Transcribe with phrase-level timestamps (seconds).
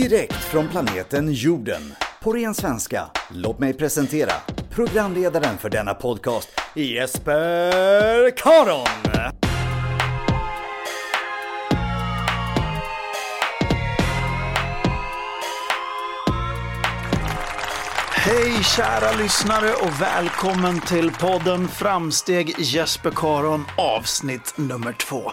[0.00, 1.94] Direkt från planeten jorden.
[2.22, 4.32] På ren svenska, låt mig presentera
[4.70, 8.86] programledaren för denna podcast, Jesper Karon.
[18.10, 25.32] Hej kära lyssnare och välkommen till podden Framsteg Jesper Karon avsnitt nummer två.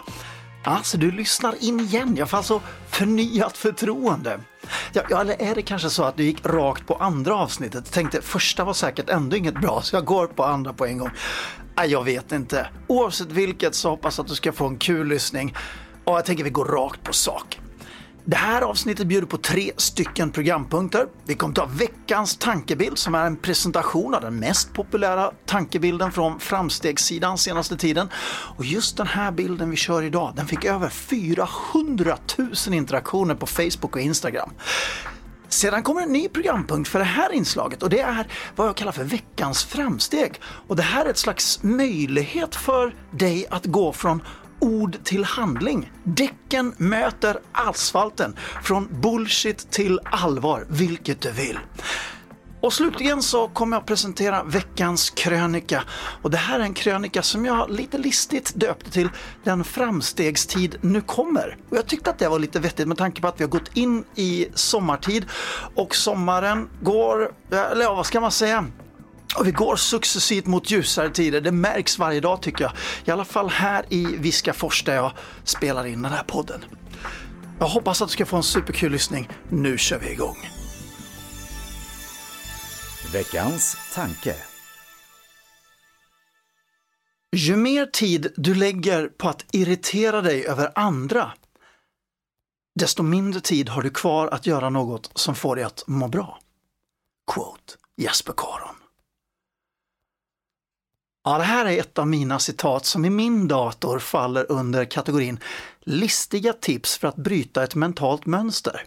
[0.64, 2.16] Alltså, du lyssnar in igen.
[2.18, 4.40] Jag får alltså förnyat förtroende.
[4.92, 7.92] Ja, eller är det kanske så att du gick rakt på andra avsnittet?
[7.92, 11.10] Tänkte första var säkert ändå inget bra, så jag går på andra på en gång.
[11.76, 12.68] Nej, jag vet inte.
[12.86, 15.54] Oavsett vilket så hoppas att du ska få en kul lyssning.
[16.04, 17.58] Och jag tänker vi går rakt på sak.
[18.30, 21.06] Det här avsnittet bjuder på tre stycken programpunkter.
[21.24, 26.40] Vi kommer ta veckans tankebild som är en presentation av den mest populära tankebilden från
[26.40, 28.08] framstegssidan senaste tiden.
[28.56, 33.46] Och just den här bilden vi kör idag, den fick över 400 000 interaktioner på
[33.46, 34.50] Facebook och Instagram.
[35.48, 38.92] Sedan kommer en ny programpunkt för det här inslaget och det är vad jag kallar
[38.92, 40.40] för veckans framsteg.
[40.42, 44.22] Och det här är ett slags möjlighet för dig att gå från
[44.58, 45.92] ord till handling.
[46.04, 48.36] Däcken möter asfalten.
[48.62, 51.58] Från bullshit till allvar, vilket du vill.
[52.60, 55.82] Och slutligen så kommer jag presentera veckans krönika.
[56.22, 59.08] Och det här är en krönika som jag lite listigt döpte till
[59.44, 61.56] Den framstegstid nu kommer.
[61.70, 63.76] Och jag tyckte att det var lite vettigt med tanke på att vi har gått
[63.76, 65.26] in i sommartid
[65.74, 68.64] och sommaren går, eller ja, vad ska man säga?
[69.36, 71.40] Och vi går successivt mot ljusare tider.
[71.40, 72.72] Det märks varje dag tycker jag.
[73.04, 75.12] I alla fall här i Viskafors där jag
[75.44, 76.64] spelar in den här podden.
[77.58, 79.28] Jag hoppas att du ska få en superkul lyssning.
[79.50, 80.36] Nu kör vi igång.
[83.12, 84.34] Veckans tanke.
[87.36, 91.32] Ju mer tid du lägger på att irritera dig över andra,
[92.80, 96.38] desto mindre tid har du kvar att göra något som får dig att må bra.
[97.32, 98.87] Quote Jesper Karon.
[101.28, 105.38] Ja, det här är ett av mina citat som i min dator faller under kategorin
[105.80, 108.82] listiga tips för att bryta ett mentalt mönster.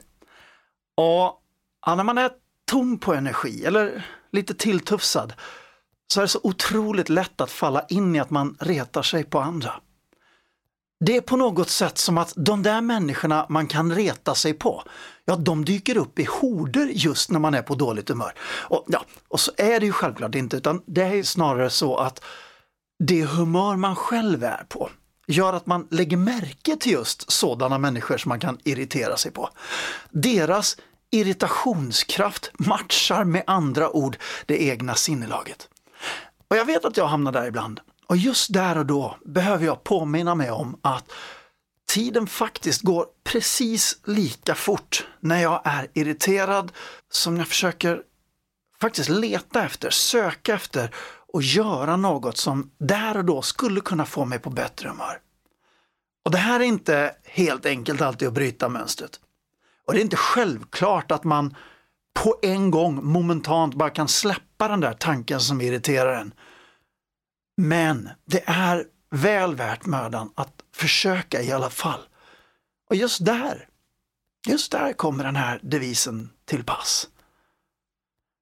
[0.97, 1.41] Och
[1.85, 2.31] ja, när man är
[2.71, 5.33] tom på energi eller lite tilltufsad
[6.13, 9.39] så är det så otroligt lätt att falla in i att man retar sig på
[9.39, 9.73] andra.
[11.05, 14.83] Det är på något sätt som att de där människorna man kan reta sig på,
[15.25, 18.33] ja de dyker upp i horder just när man är på dåligt humör.
[18.43, 22.23] Och, ja, och så är det ju självklart inte, utan det är snarare så att
[23.03, 24.89] det humör man själv är på
[25.27, 29.49] gör att man lägger märke till just sådana människor som man kan irritera sig på.
[30.09, 30.77] Deras
[31.11, 35.69] irritationskraft matchar med andra ord det egna sinnelaget.
[36.47, 37.79] Och jag vet att jag hamnar där ibland.
[38.11, 41.11] Och just där och då behöver jag påminna mig om att
[41.87, 46.71] tiden faktiskt går precis lika fort när jag är irriterad
[47.11, 48.01] som jag försöker
[48.81, 50.95] faktiskt leta efter, söka efter
[51.33, 55.19] och göra något som där och då skulle kunna få mig på bättre humör.
[56.25, 59.19] Och det här är inte helt enkelt alltid att bryta mönstret.
[59.87, 61.55] Och det är inte självklart att man
[62.13, 66.33] på en gång momentant bara kan släppa den där tanken som irriterar en.
[67.61, 71.99] Men det är väl värt mödan att försöka i alla fall.
[72.89, 73.67] Och just där,
[74.47, 77.09] just där kommer den här devisen till pass.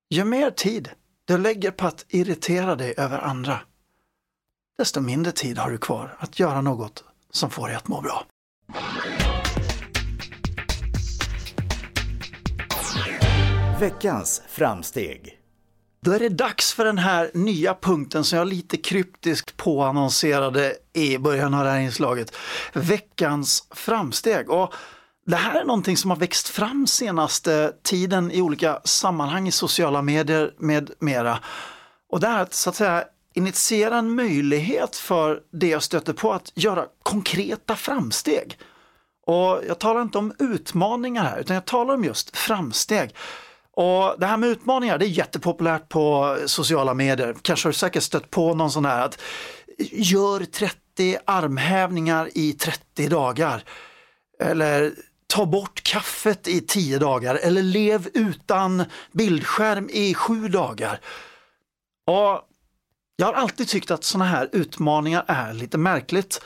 [0.09, 0.89] Ju mer tid
[1.25, 3.59] du lägger på att irritera dig över andra,
[4.77, 8.25] desto mindre tid har du kvar att göra något som får dig att må bra.
[13.79, 15.38] Veckans framsteg.
[16.01, 21.17] Då är det dags för den här nya punkten som jag lite kryptiskt påannonserade i
[21.17, 22.35] början av det här inslaget.
[22.73, 24.49] Veckans framsteg.
[24.49, 24.73] Och
[25.25, 30.01] det här är någonting som har växt fram senaste tiden i olika sammanhang i sociala
[30.01, 31.39] medier med mera.
[32.09, 33.03] Och det är att så att säga
[33.33, 38.57] initiera en möjlighet för det jag stöter på att göra konkreta framsteg.
[39.25, 43.15] Och jag talar inte om utmaningar här utan jag talar om just framsteg.
[43.75, 47.35] Och Det här med utmaningar det är jättepopulärt på sociala medier.
[47.41, 49.21] Kanske har du säkert stött på någon sån här att
[49.91, 53.63] gör 30 armhävningar i 30 dagar.
[54.39, 54.93] Eller
[55.27, 60.99] ta bort kaffet i 10 dagar eller lev utan bildskärm i 7 dagar.
[62.07, 62.41] Och
[63.15, 66.41] jag har alltid tyckt att såna här utmaningar är lite märkligt.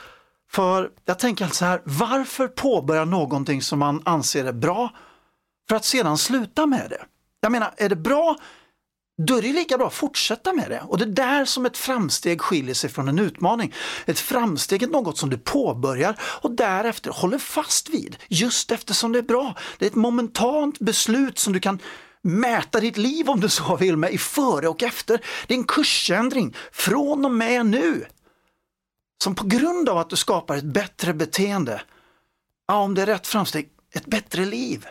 [0.52, 4.90] För jag tänker alltså här, varför påbörja någonting som man anser är bra
[5.70, 7.06] för att sedan sluta med det?
[7.44, 8.38] Jag menar, är det bra,
[9.18, 10.84] då är det lika bra att fortsätta med det.
[10.88, 13.74] Och det är där som ett framsteg skiljer sig från en utmaning.
[14.06, 19.20] Ett framsteg är något som du påbörjar och därefter håller fast vid, just eftersom det
[19.20, 19.56] är bra.
[19.78, 21.80] Det är ett momentant beslut som du kan
[22.22, 25.22] mäta ditt liv om du så vill med i före och efter.
[25.48, 28.06] Det är en kursändring från och med nu.
[29.24, 31.82] Som på grund av att du skapar ett bättre beteende,
[32.68, 34.88] ja om det är rätt framsteg, ett bättre liv.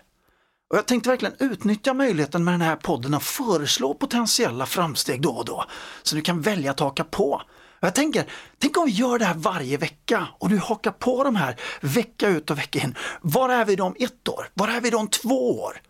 [0.72, 5.30] Och jag tänkte verkligen utnyttja möjligheten med den här podden att föreslå potentiella framsteg då
[5.30, 5.64] och då.
[6.02, 7.42] Så du kan välja att haka på.
[7.80, 8.24] Och jag tänker,
[8.58, 12.28] tänk om vi gör det här varje vecka och du hakar på de här vecka
[12.28, 12.94] ut och vecka in.
[13.20, 14.48] Var är vi då om ett år?
[14.54, 15.80] Var är vi då om två år?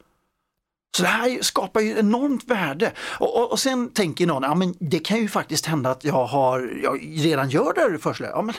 [0.96, 2.92] Så det här skapar ju enormt värde.
[3.00, 6.26] Och, och, och sen tänker någon, ja men det kan ju faktiskt hända att jag,
[6.26, 8.54] har, jag redan gör det du Ja, men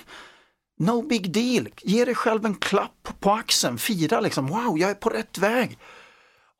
[0.79, 4.95] no big deal, ge dig själv en klapp på axeln, fira liksom, wow jag är
[4.95, 5.77] på rätt väg.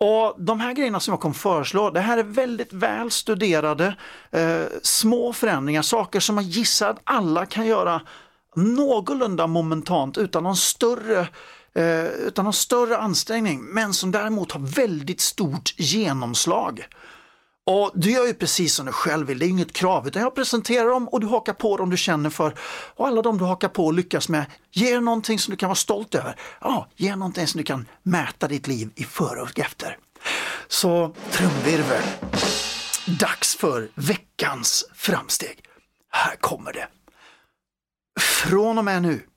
[0.04, 3.96] Och De här grejerna som jag kommer föreslå, det här är väldigt väl studerade
[4.32, 8.02] eh, små förändringar, saker som man gissar att alla kan göra
[8.56, 11.20] någorlunda momentant utan någon större
[11.76, 16.86] eh, utan någon större ansträngning, men som däremot har väldigt stort genomslag.
[17.66, 20.36] Och du gör ju precis som du själv vill, det är inget krav, utan jag
[20.36, 22.56] presenterar dem och du hakar på dem du känner för.
[22.96, 25.76] Och alla de du hakar på och lyckas med, ger någonting som du kan vara
[25.76, 26.40] stolt över.
[26.62, 29.98] Ja, ge någonting som du kan mäta ditt liv i före och efter.
[30.68, 32.04] Så trumvirvel.
[33.20, 35.64] Dags för veckans framsteg.
[36.10, 36.88] Här kommer det.
[38.20, 39.28] Från och med nu,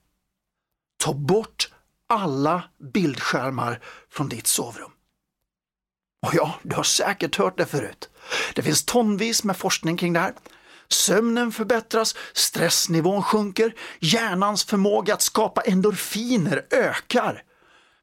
[1.03, 1.69] ta bort
[2.09, 2.63] alla
[2.93, 3.79] bildskärmar
[4.09, 4.91] från ditt sovrum.
[6.27, 8.09] Och ja, du har säkert hört det förut.
[8.53, 10.33] Det finns tonvis med forskning kring det här.
[10.89, 17.43] Sömnen förbättras, stressnivån sjunker, hjärnans förmåga att skapa endorfiner ökar.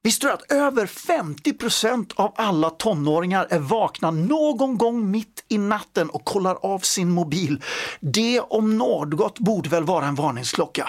[0.03, 6.11] Visste du att över 50% av alla tonåringar är vakna någon gång mitt i natten
[6.11, 7.63] och kollar av sin mobil?
[8.01, 10.89] Det om något borde väl vara en varningsklocka.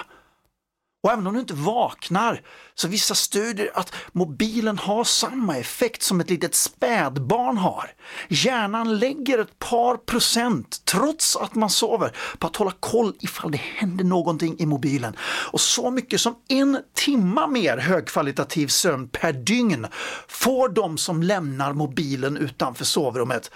[1.05, 2.41] Och även om du inte vaknar
[2.75, 7.91] så visar studier att mobilen har samma effekt som ett litet spädbarn har.
[8.29, 13.61] Hjärnan lägger ett par procent, trots att man sover, på att hålla koll ifall det
[13.75, 15.15] händer någonting i mobilen.
[15.51, 19.87] Och så mycket som en timma mer högkvalitativ sömn per dygn
[20.27, 23.51] får de som lämnar mobilen utanför sovrummet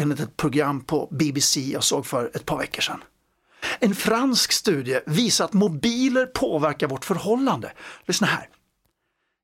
[0.00, 3.02] enligt ett program på BBC jag såg för ett par veckor sedan.
[3.78, 7.72] En fransk studie visar att mobiler påverkar vårt förhållande.
[8.06, 8.48] Lyssna här.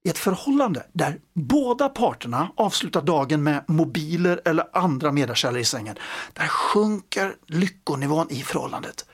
[0.04, 5.96] I ett förhållande där båda parterna avslutar dagen med mobiler eller andra mediekällor i sängen,
[6.32, 9.06] där sjunker lyckonivån i förhållandet.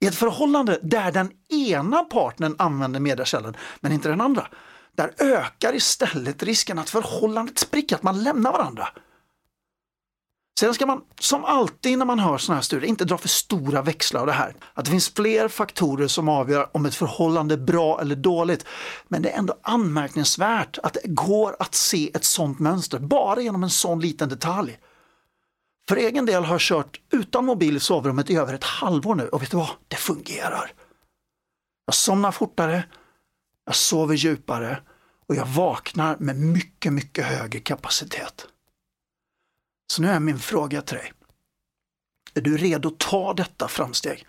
[0.00, 4.48] I ett förhållande där den ena partnern använder mediekällan men inte den andra,
[4.96, 8.88] där ökar istället risken att förhållandet spricker, att man lämnar varandra.
[10.60, 13.82] Sen ska man som alltid när man hör sådana här studier inte dra för stora
[13.82, 14.54] växlar av det här.
[14.74, 18.66] Att det finns fler faktorer som avgör om ett förhållande är bra eller dåligt.
[19.08, 23.62] Men det är ändå anmärkningsvärt att det går att se ett sådant mönster bara genom
[23.62, 24.78] en sån liten detalj.
[25.88, 29.28] För egen del har jag kört utan mobil i sovrummet i över ett halvår nu
[29.28, 29.70] och vet du vad?
[29.88, 30.72] Det fungerar.
[31.86, 32.84] Jag somnar fortare,
[33.66, 34.82] jag sover djupare
[35.28, 38.46] och jag vaknar med mycket, mycket högre kapacitet.
[39.92, 41.12] Så nu är min fråga till dig.
[42.34, 44.26] Är du redo att ta detta framsteg?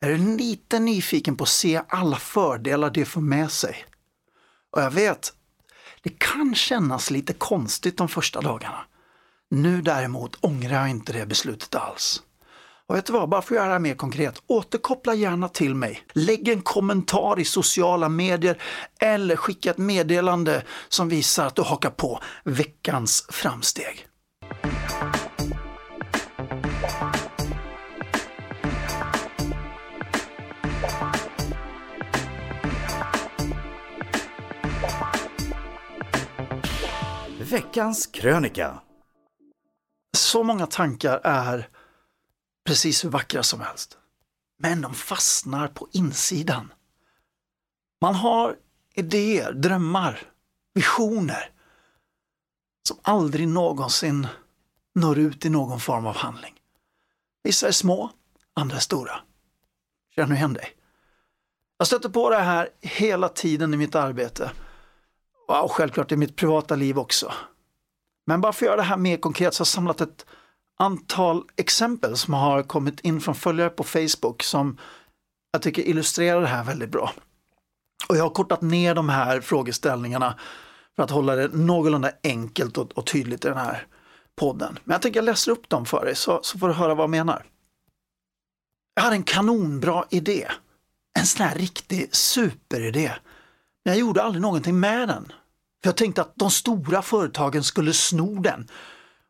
[0.00, 3.84] är du lite nyfiken på att se alla fördelar det får med sig.
[4.70, 5.32] Och jag vet,
[6.02, 8.84] det kan kännas lite konstigt de första dagarna.
[9.50, 12.22] Nu däremot ångrar jag inte det beslutet alls.
[12.86, 16.02] Och vet du vad, bara för att göra det mer konkret, återkoppla gärna till mig.
[16.12, 18.62] Lägg en kommentar i sociala medier
[18.98, 24.09] eller skicka ett meddelande som visar att du hakar på veckans framsteg.
[37.50, 38.80] Veckans krönika.
[40.16, 41.68] Så många tankar är
[42.64, 43.98] precis hur vackra som helst.
[44.58, 46.72] Men de fastnar på insidan.
[48.00, 48.56] Man har
[48.94, 50.22] idéer, drömmar,
[50.74, 51.50] visioner
[52.88, 54.26] som aldrig någonsin
[54.94, 56.54] når ut i någon form av handling.
[57.42, 58.10] Vissa är små,
[58.54, 59.20] andra är stora.
[60.14, 60.68] Känner du igen dig?
[61.78, 64.50] Jag stöter på det här hela tiden i mitt arbete
[65.48, 67.32] och självklart i mitt privata liv också.
[68.26, 70.26] Men bara för att göra det här mer konkret så har jag samlat ett
[70.78, 74.78] antal exempel som har kommit in från följare på Facebook som
[75.52, 77.12] jag tycker illustrerar det här väldigt bra.
[78.08, 80.38] Och jag har kortat ner de här frågeställningarna
[80.96, 83.86] för att hålla det någorlunda enkelt och, och tydligt i den här
[84.40, 84.78] podden.
[84.84, 87.02] Men jag tänker jag läser upp dem för dig så, så får du höra vad
[87.02, 87.46] jag menar.
[88.94, 90.48] Jag hade en kanonbra idé.
[91.18, 93.12] En sån här riktig superidé.
[93.84, 95.24] Men jag gjorde aldrig någonting med den.
[95.82, 98.68] För jag tänkte att de stora företagen skulle sno den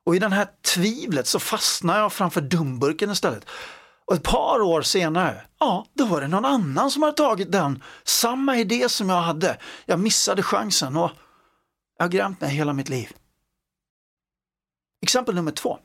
[0.07, 3.47] och i det här tvivlet så fastnade jag framför dumburken istället.
[4.05, 7.83] Och ett par år senare, ja, då var det någon annan som hade tagit den.
[8.05, 9.59] Samma idé som jag hade.
[9.87, 11.11] Jag missade chansen och
[11.99, 13.13] jag har grämt mig hela mitt liv.
[15.03, 15.79] Exempel nummer två.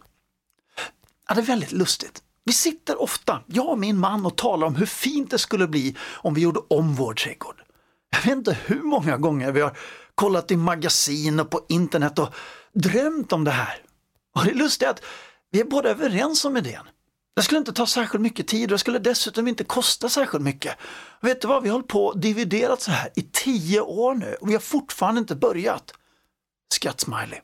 [1.28, 2.24] Ja, det är väldigt lustigt.
[2.44, 5.96] Vi sitter ofta, jag och min man, och talar om hur fint det skulle bli
[6.02, 7.62] om vi gjorde om vår trädgård.
[8.10, 9.78] Jag vet inte hur många gånger vi har
[10.16, 12.36] kollat i magasin och på internet och
[12.74, 13.82] drömt om det här.
[14.36, 15.04] Och det lustiga är att
[15.52, 16.84] vi är båda överens om idén.
[17.36, 20.78] Det skulle inte ta särskilt mycket tid och det skulle dessutom inte kosta särskilt mycket.
[21.22, 24.16] Och vet du vad, vi har hållit på och dividerat så här i tio år
[24.16, 25.94] nu och vi har fortfarande inte börjat.
[26.74, 27.40] Skrattsmiley.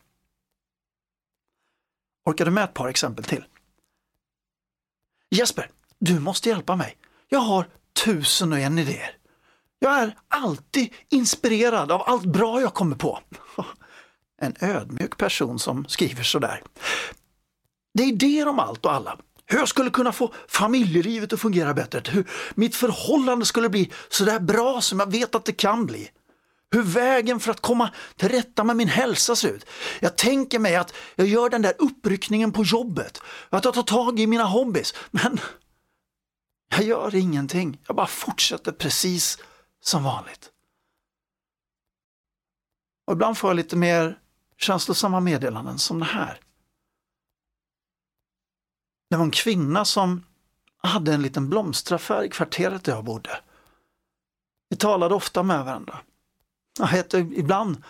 [2.26, 3.44] Orkar du med ett par exempel till?
[5.30, 6.98] Jesper, du måste hjälpa mig.
[7.30, 7.68] Jag har
[8.06, 9.18] tusen och en idéer.
[9.80, 13.20] Jag är alltid inspirerad av allt bra jag kommer på.
[14.44, 16.64] En ödmjuk person som skriver sådär.
[17.94, 19.18] Det är idéer om allt och alla.
[19.46, 22.02] Hur jag skulle kunna få familjelivet att fungera bättre.
[22.12, 26.10] Hur mitt förhållande skulle bli sådär bra som jag vet att det kan bli.
[26.72, 29.66] Hur vägen för att komma till rätta med min hälsa ser ut.
[30.00, 33.22] Jag tänker mig att jag gör den där uppryckningen på jobbet.
[33.50, 34.94] Att jag tar tag i mina hobbys.
[35.12, 35.40] Men
[36.70, 37.80] jag gör ingenting.
[37.88, 39.38] Jag bara fortsätter precis
[39.82, 40.52] som vanligt.
[43.08, 44.20] Och ibland får jag lite mer
[44.58, 46.40] känslosamma meddelanden som det här.
[49.10, 50.26] Det var en kvinna som
[50.78, 53.42] hade en liten blomsteraffär i kvarteret där jag bodde.
[54.70, 56.00] Vi talade ofta med varandra.
[56.80, 57.84] Vet, ibland,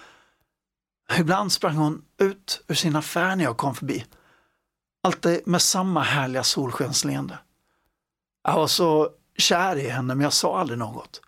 [1.17, 4.05] ibland sprang hon ut ur sin affär när jag kom förbi.
[5.03, 7.39] Alltid med samma härliga solskensleende.
[8.43, 11.21] Jag var så kär i henne men jag sa aldrig något.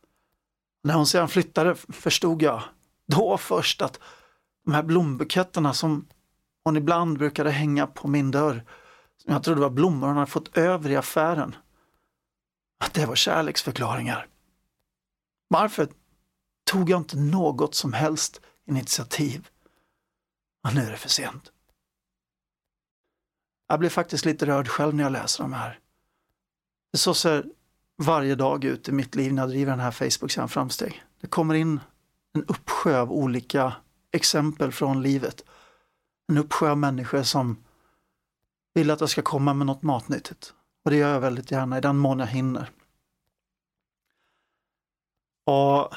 [0.83, 2.63] När hon sedan flyttade förstod jag
[3.07, 3.99] då först att
[4.65, 6.07] de här blombuketterna som
[6.63, 8.65] hon ibland brukade hänga på min dörr,
[9.17, 11.55] som jag trodde var blommor hon hade fått över i affären,
[12.79, 14.27] att det var kärleksförklaringar.
[15.47, 15.87] Varför
[16.73, 19.49] tog jag inte något som helst initiativ?
[20.63, 21.51] Och nu är det för sent.
[23.67, 25.79] Jag blir faktiskt lite rörd själv när jag läser de här.
[26.97, 27.45] Så ser
[27.97, 31.03] varje dag ut i mitt liv när jag driver den här Facebook-sidan Framsteg.
[31.21, 31.79] Det kommer in
[32.33, 33.73] en uppsjö av olika
[34.11, 35.45] exempel från livet.
[36.27, 37.63] En uppsjö av människor som
[38.73, 40.53] vill att jag ska komma med något matnyttigt.
[40.85, 42.71] Och det gör jag väldigt gärna i den mån jag hinner.
[45.45, 45.93] Och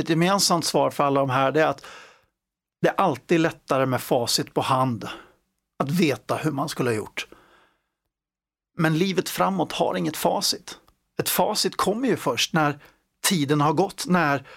[0.00, 1.86] ett gemensamt svar för alla de här är att
[2.80, 5.08] det är alltid lättare med facit på hand.
[5.78, 7.28] Att veta hur man skulle ha gjort.
[8.76, 10.78] Men livet framåt har inget facit.
[11.20, 12.78] Ett facit kommer ju först när
[13.22, 14.48] tiden har gått, när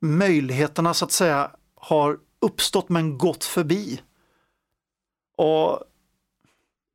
[0.00, 4.00] möjligheterna så att säga har uppstått men gått förbi.
[5.36, 5.82] Och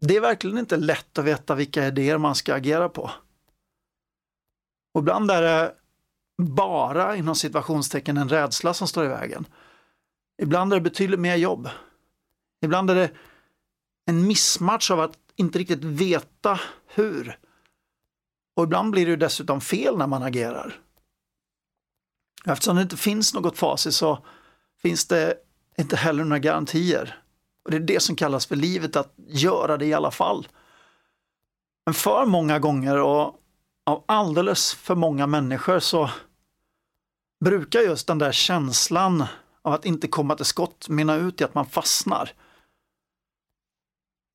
[0.02, 3.12] det är verkligen inte lätt att veta vilka idéer man ska agera på.
[4.94, 5.76] Och ibland är det
[6.40, 9.46] bara inom situationstecken en rädsla som står i vägen.
[10.42, 11.70] Ibland är det betydligt mer jobb.
[12.62, 13.12] Ibland är det
[14.06, 17.38] en missmatch av att inte riktigt veta hur.
[18.56, 20.80] Och ibland blir det ju dessutom fel när man agerar.
[22.46, 24.26] Eftersom det inte finns något facit så
[24.82, 25.36] finns det
[25.78, 27.22] inte heller några garantier.
[27.64, 30.48] Och det är det som kallas för livet, att göra det i alla fall.
[31.86, 33.36] Men för många gånger och
[33.86, 36.10] av alldeles för många människor så
[37.40, 39.26] brukar just den där känslan
[39.62, 42.32] av att inte komma till skott mynna ut i att man fastnar.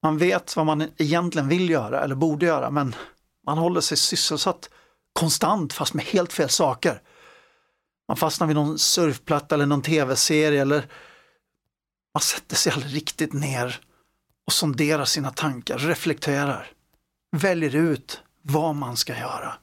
[0.02, 2.94] Man vet vad man egentligen vill göra eller borde göra men
[3.46, 4.70] man håller sig sysselsatt
[5.12, 7.02] konstant fast med helt fel saker.
[8.08, 10.88] Man fastnar vid någon surfplatta eller någon tv-serie eller
[12.14, 13.80] man sätter sig aldrig riktigt ner
[14.46, 16.73] och sonderar sina tankar, reflekterar,
[17.37, 19.54] väljer ut vad man ska göra.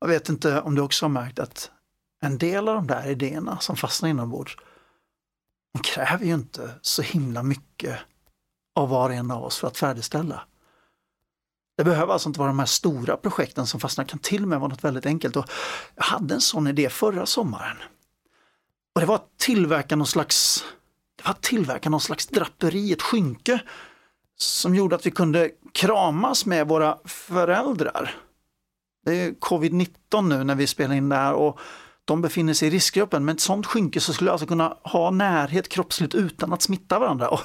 [0.00, 1.70] Jag vet inte om du också har märkt att
[2.20, 4.56] en del av de där idéerna som fastnar inombords,
[5.74, 7.98] de kräver ju inte så himla mycket
[8.74, 10.42] av var och en av oss för att färdigställa.
[11.76, 14.48] Det behöver alltså inte vara de här stora projekten som fastnar, det kan till och
[14.48, 15.36] med vara något väldigt enkelt.
[15.36, 15.44] Och
[15.94, 17.76] jag hade en sån idé förra sommaren.
[18.94, 20.64] Och det var att tillverka någon slags,
[21.16, 23.62] det var att tillverka någon slags draperi, ett skynke
[24.36, 28.25] som gjorde att vi kunde kramas med våra föräldrar.
[29.06, 31.58] Det är covid-19 nu när vi spelar in det här och
[32.04, 33.24] de befinner sig i riskgruppen.
[33.24, 36.98] Med ett sånt skynke så skulle jag alltså kunna ha närhet kroppsligt utan att smitta
[36.98, 37.28] varandra.
[37.28, 37.40] Och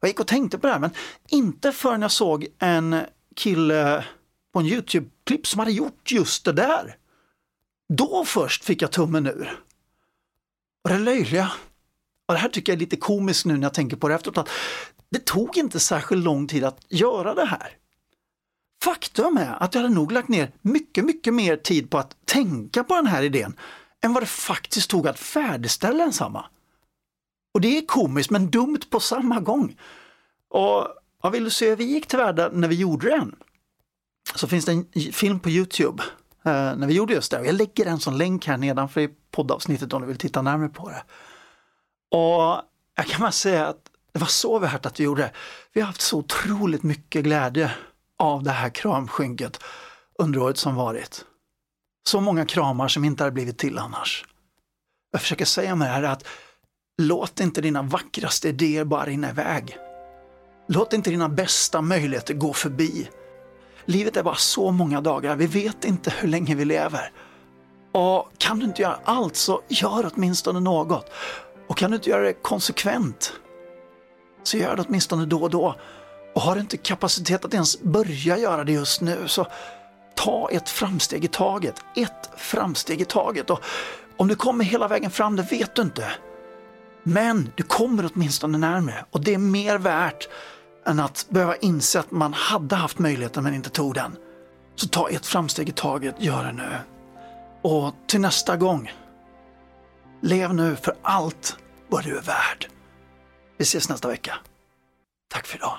[0.00, 0.90] jag gick och tänkte på det här men
[1.28, 3.00] inte förrän jag såg en
[3.36, 4.04] kille
[4.52, 6.96] på en Youtube-klipp som hade gjort just det där.
[7.88, 9.60] Då först fick jag tummen ur.
[10.84, 11.52] Och det löjliga,
[12.28, 14.38] och det här tycker jag är lite komiskt nu när jag tänker på det efteråt,
[14.38, 14.48] att
[15.10, 17.76] det tog inte särskilt lång tid att göra det här.
[18.84, 22.84] Faktum är att jag hade nog lagt ner mycket, mycket mer tid på att tänka
[22.84, 23.56] på den här idén
[24.04, 26.46] än vad det faktiskt tog att färdigställa densamma.
[27.54, 29.76] Och det är komiskt men dumt på samma gång.
[30.50, 30.88] Och
[31.22, 33.34] vad vill du se hur vi gick tillvärda när vi gjorde den?
[34.34, 36.02] Så finns det en film på Youtube
[36.44, 37.46] eh, när vi gjorde just det.
[37.46, 40.88] Jag lägger den som länk här nedanför i poddavsnittet om du vill titta närmare på
[40.88, 41.04] det.
[42.16, 42.62] Och
[42.96, 45.32] jag kan bara säga att det var så värt att vi gjorde det.
[45.72, 47.70] Vi har haft så otroligt mycket glädje
[48.18, 49.62] av det här kramskynket
[50.18, 51.24] under året som varit.
[52.08, 54.24] Så många kramar som inte hade blivit till annars.
[55.12, 56.26] Jag försöker säga med det här att
[57.02, 59.76] låt inte dina vackraste idéer bara rinna iväg.
[60.68, 63.08] Låt inte dina bästa möjligheter gå förbi.
[63.84, 67.12] Livet är bara så många dagar, vi vet inte hur länge vi lever.
[67.92, 71.10] Och kan du inte göra allt så gör åtminstone något.
[71.68, 73.32] Och kan du inte göra det konsekvent
[74.42, 75.74] så gör det åtminstone då och då.
[76.34, 79.46] Och har du inte kapacitet att ens börja göra det just nu så
[80.14, 81.84] ta ett framsteg i taget.
[81.96, 83.50] Ett framsteg i taget.
[83.50, 83.60] Och
[84.16, 86.10] om du kommer hela vägen fram, det vet du inte.
[87.02, 90.28] Men du kommer åtminstone närmare och det är mer värt
[90.86, 94.16] än att behöva inse att man hade haft möjligheten men inte tog den.
[94.76, 96.78] Så ta ett framsteg i taget, gör det nu.
[97.62, 98.92] Och till nästa gång,
[100.22, 101.56] lev nu för allt
[101.88, 102.66] vad du är värd.
[103.58, 104.34] Vi ses nästa vecka.
[105.28, 105.78] Tack för idag.